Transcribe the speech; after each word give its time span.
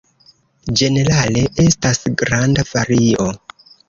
Ĝenerale 0.79 1.43
estas 1.63 2.01
granda 2.21 2.65
vario. 2.71 3.29